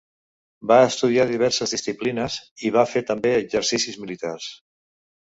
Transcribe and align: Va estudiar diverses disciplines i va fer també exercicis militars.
Va 0.69 0.77
estudiar 0.85 1.25
diverses 1.31 1.73
disciplines 1.75 2.37
i 2.71 2.71
va 2.79 2.87
fer 2.95 3.05
també 3.11 3.35
exercicis 3.43 4.01
militars. 4.07 4.49